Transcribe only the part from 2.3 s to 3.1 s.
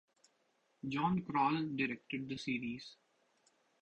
series.